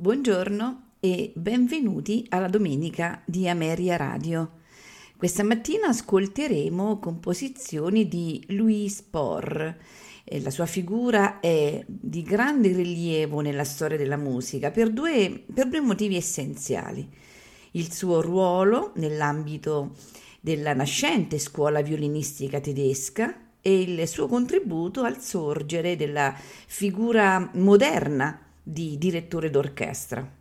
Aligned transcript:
Buongiorno 0.00 0.92
e 0.98 1.30
benvenuti 1.36 2.24
alla 2.30 2.48
domenica 2.48 3.20
di 3.26 3.46
Ameria 3.50 3.98
Radio. 3.98 4.52
Questa 5.14 5.44
mattina 5.44 5.88
ascolteremo 5.88 6.98
composizioni 6.98 8.08
di 8.08 8.42
Louis 8.48 8.94
Spohr. 8.94 9.76
La 10.24 10.48
sua 10.48 10.64
figura 10.64 11.38
è 11.40 11.84
di 11.86 12.22
grande 12.22 12.72
rilievo 12.72 13.40
nella 13.40 13.64
storia 13.64 13.98
della 13.98 14.16
musica 14.16 14.70
per 14.70 14.90
due, 14.90 15.44
per 15.52 15.68
due 15.68 15.80
motivi 15.80 16.16
essenziali. 16.16 17.06
Il 17.72 17.92
suo 17.92 18.22
ruolo 18.22 18.92
nell'ambito 18.94 19.96
della 20.40 20.72
nascente 20.72 21.38
scuola 21.38 21.82
violinistica 21.82 22.58
tedesca 22.58 23.50
e 23.60 23.82
il 23.82 24.08
suo 24.08 24.28
contributo 24.28 25.02
al 25.02 25.20
sorgere 25.20 25.94
della 25.94 26.34
figura 26.38 27.50
moderna 27.52 28.44
di 28.70 28.96
direttore 28.98 29.50
d'orchestra. 29.50 30.38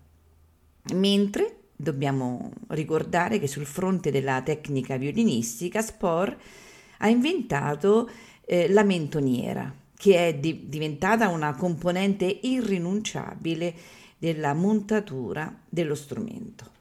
Mentre 0.93 1.55
dobbiamo 1.75 2.51
ricordare 2.67 3.39
che 3.39 3.47
sul 3.47 3.65
fronte 3.65 4.11
della 4.11 4.41
tecnica 4.43 4.97
violinistica 4.97 5.81
Spohr 5.81 6.37
ha 6.99 7.07
inventato 7.07 8.09
eh, 8.45 8.69
la 8.69 8.83
mentoniera, 8.83 9.73
che 9.95 10.27
è 10.27 10.35
di- 10.35 10.67
diventata 10.67 11.29
una 11.29 11.55
componente 11.55 12.25
irrinunciabile 12.25 13.73
della 14.17 14.53
montatura 14.53 15.61
dello 15.67 15.95
strumento. 15.95 16.77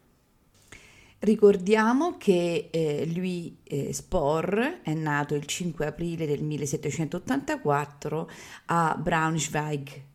Ricordiamo 1.20 2.16
che 2.16 2.68
eh, 2.70 3.10
Louis 3.12 3.52
eh, 3.64 3.92
Spohr 3.92 4.80
è 4.82 4.94
nato 4.94 5.34
il 5.34 5.46
5 5.46 5.86
aprile 5.86 6.26
del 6.26 6.42
1784 6.42 8.30
a 8.66 8.96
Braunschweig 9.00 10.06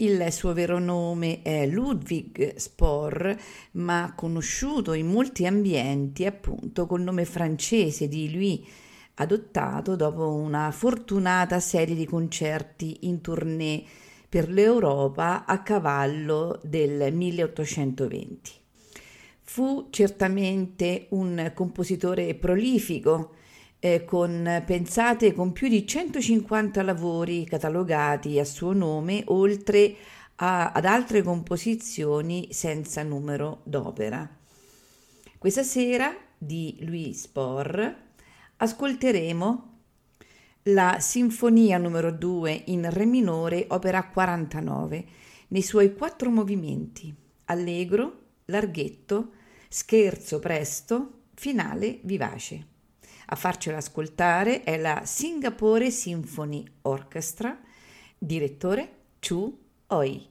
il 0.00 0.30
suo 0.30 0.52
vero 0.52 0.78
nome 0.78 1.42
è 1.42 1.66
Ludwig 1.66 2.54
Spohr, 2.54 3.36
ma 3.72 4.12
conosciuto 4.14 4.92
in 4.92 5.08
molti 5.08 5.44
ambienti 5.44 6.24
appunto 6.24 6.86
col 6.86 7.02
nome 7.02 7.24
francese 7.24 8.06
di 8.06 8.30
Louis, 8.30 8.60
adottato 9.14 9.96
dopo 9.96 10.32
una 10.32 10.70
fortunata 10.70 11.58
serie 11.58 11.96
di 11.96 12.04
concerti 12.04 13.08
in 13.08 13.20
tournée 13.20 13.82
per 14.28 14.48
l'Europa 14.48 15.44
a 15.44 15.62
cavallo 15.62 16.60
del 16.62 17.12
1820. 17.12 18.52
Fu 19.42 19.88
certamente 19.90 21.06
un 21.10 21.50
compositore 21.54 22.34
prolifico, 22.36 23.32
eh, 23.80 24.04
con, 24.04 24.62
pensate, 24.66 25.32
con 25.32 25.52
più 25.52 25.68
di 25.68 25.86
150 25.86 26.82
lavori 26.82 27.44
catalogati 27.44 28.38
a 28.38 28.44
suo 28.44 28.72
nome, 28.72 29.22
oltre 29.26 29.94
a, 30.36 30.72
ad 30.72 30.84
altre 30.84 31.22
composizioni 31.22 32.48
senza 32.50 33.02
numero 33.02 33.60
d'opera. 33.64 34.28
Questa 35.38 35.62
sera 35.62 36.14
di 36.36 36.78
Louis 36.80 37.20
Spohr 37.20 37.96
ascolteremo 38.56 39.76
la 40.64 40.98
Sinfonia 41.00 41.78
numero 41.78 42.10
2 42.10 42.64
in 42.66 42.88
Re 42.90 43.06
minore, 43.06 43.66
opera 43.68 44.08
49, 44.08 45.06
nei 45.48 45.62
suoi 45.62 45.94
quattro 45.94 46.30
movimenti: 46.30 47.14
allegro, 47.46 48.26
larghetto, 48.46 49.32
scherzo 49.68 50.40
presto, 50.40 51.22
finale 51.34 52.00
vivace. 52.02 52.76
A 53.30 53.36
farcela 53.36 53.76
ascoltare 53.76 54.62
è 54.62 54.78
la 54.78 55.02
Singapore 55.04 55.90
Symphony 55.90 56.64
Orchestra, 56.82 57.58
direttore 58.16 58.92
Chu 59.20 59.54
Oi. 59.88 60.26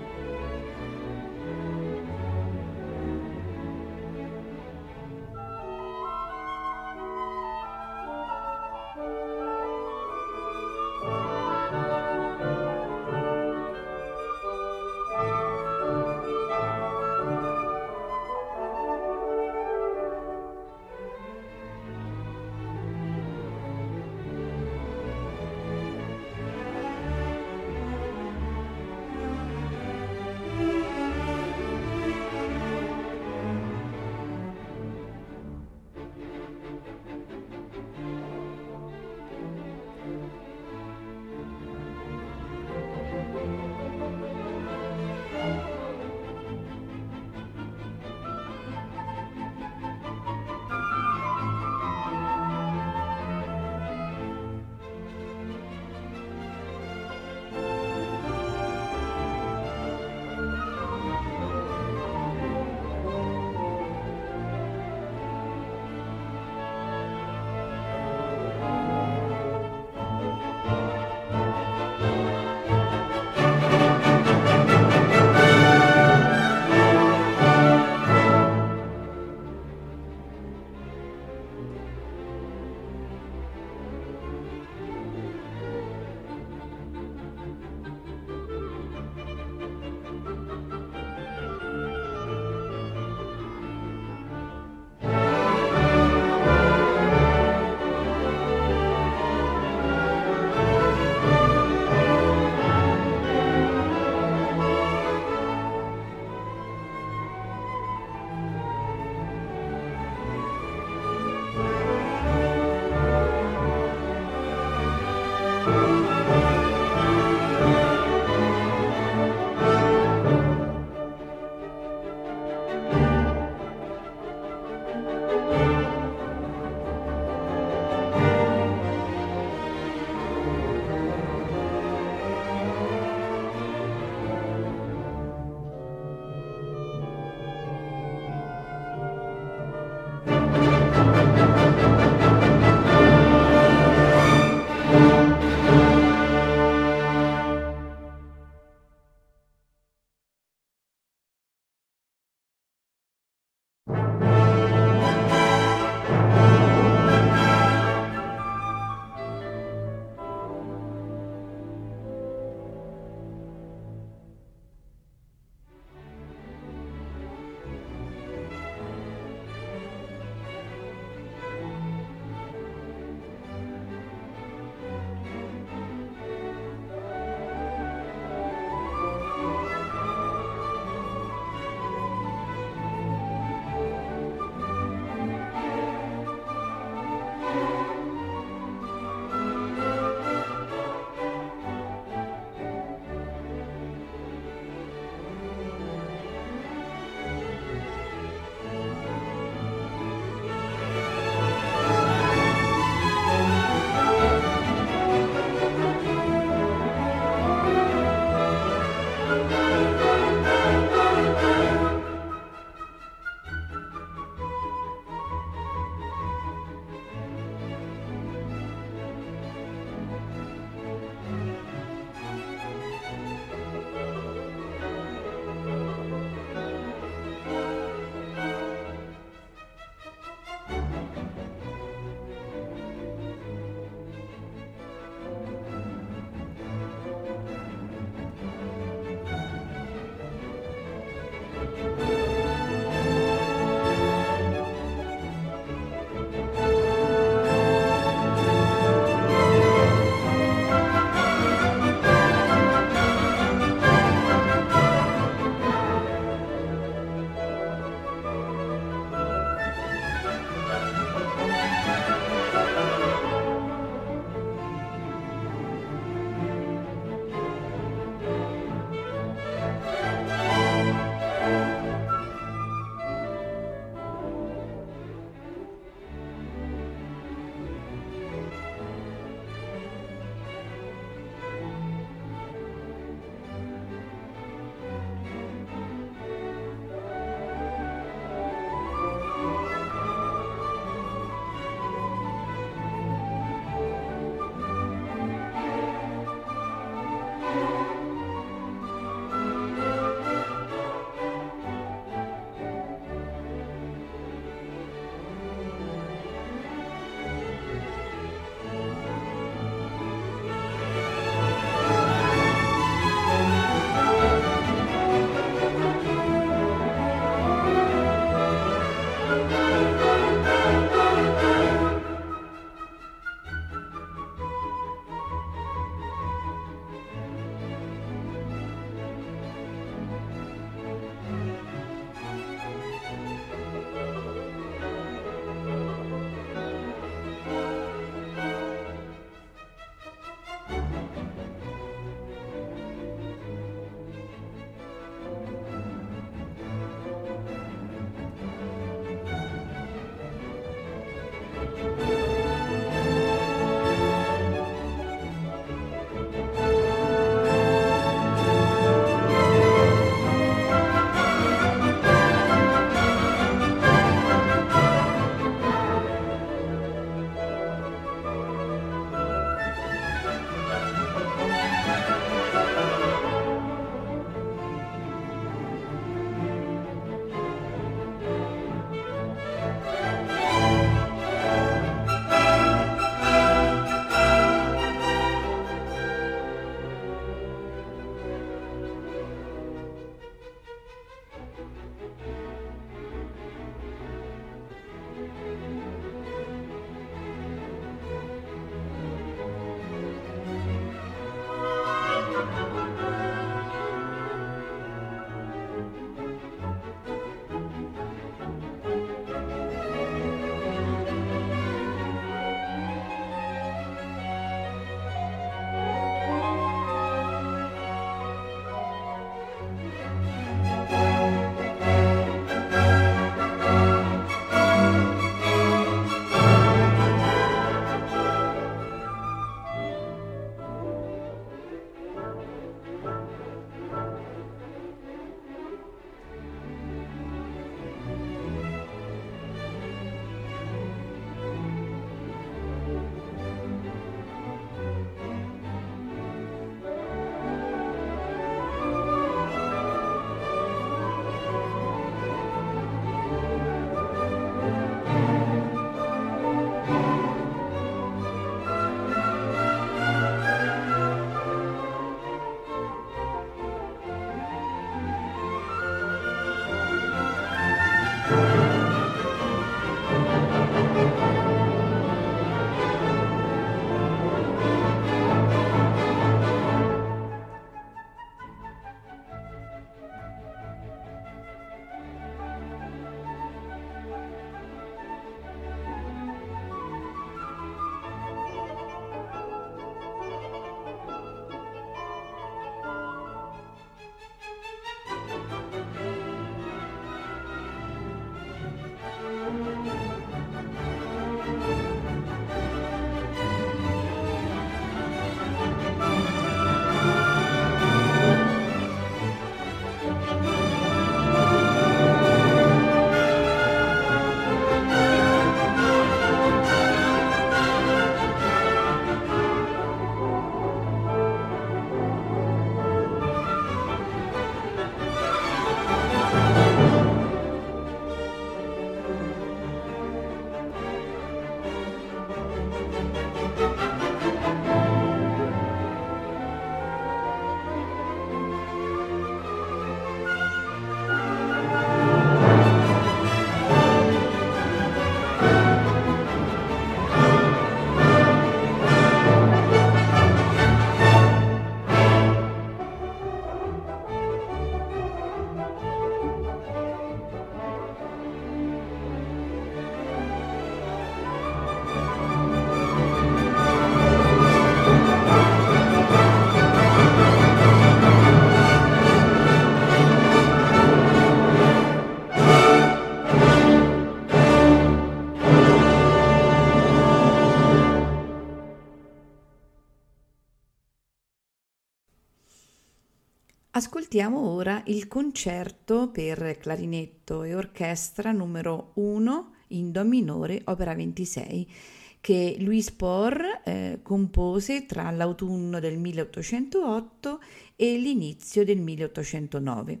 Ascoltiamo 584.10 584.40
ora 584.40 584.82
il 584.86 585.06
concerto 585.06 586.08
per 586.10 586.56
clarinetto 586.56 587.42
e 587.42 587.54
orchestra 587.54 588.32
numero 588.32 588.92
1 588.94 589.52
in 589.68 589.92
Do 589.92 590.02
minore, 590.02 590.62
opera 590.64 590.94
26, 590.94 591.70
che 592.18 592.56
Louis 592.60 592.90
Por 592.90 593.38
eh, 593.62 593.98
compose 594.02 594.86
tra 594.86 595.10
l'autunno 595.10 595.78
del 595.78 595.98
1808 595.98 597.40
e 597.76 597.98
l'inizio 597.98 598.64
del 598.64 598.80
1809 598.80 600.00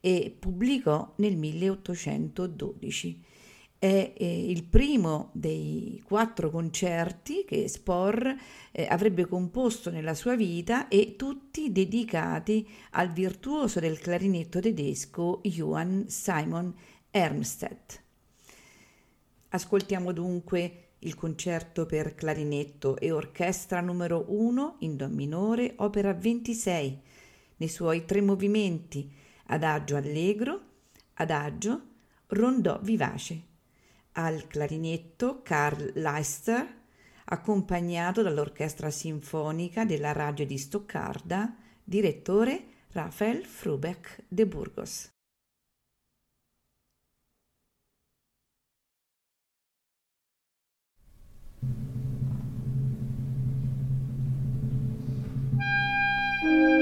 e 0.00 0.34
pubblicò 0.38 1.12
nel 1.16 1.36
1812 1.36 3.20
è 3.82 4.12
eh, 4.16 4.48
il 4.48 4.62
primo 4.62 5.30
dei 5.32 6.00
quattro 6.04 6.50
concerti 6.50 7.44
che 7.44 7.66
Spohr 7.66 8.32
eh, 8.70 8.86
avrebbe 8.88 9.26
composto 9.26 9.90
nella 9.90 10.14
sua 10.14 10.36
vita 10.36 10.86
e 10.86 11.16
tutti 11.16 11.72
dedicati 11.72 12.64
al 12.90 13.10
virtuoso 13.10 13.80
del 13.80 13.98
clarinetto 13.98 14.60
tedesco 14.60 15.40
Johann 15.42 16.04
Simon 16.06 16.72
Ermstedt. 17.10 18.02
Ascoltiamo 19.48 20.12
dunque 20.12 20.90
il 21.00 21.16
concerto 21.16 21.84
per 21.84 22.14
clarinetto 22.14 22.96
e 22.98 23.10
orchestra 23.10 23.80
numero 23.80 24.26
1 24.28 24.76
in 24.78 24.94
Do 24.96 25.08
minore, 25.08 25.72
opera 25.78 26.14
26, 26.14 27.00
nei 27.56 27.68
suoi 27.68 28.04
tre 28.04 28.20
movimenti, 28.20 29.10
adagio 29.46 29.96
allegro, 29.96 30.60
adagio, 31.14 31.80
rondò 32.28 32.78
vivace 32.80 33.50
al 34.12 34.46
clarinetto 34.46 35.42
Carl 35.42 35.92
Leister, 35.94 36.80
accompagnato 37.26 38.22
dall'Orchestra 38.22 38.90
Sinfonica 38.90 39.84
della 39.84 40.12
Radio 40.12 40.44
di 40.46 40.58
Stoccarda, 40.58 41.56
direttore 41.82 42.64
Rafael 42.92 43.44
Frubeck 43.44 44.24
de 44.28 44.46
Burgos. 44.46 45.10
thank 56.42 56.81